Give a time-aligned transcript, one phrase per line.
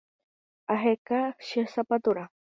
[0.73, 2.25] Aheka che sapaturã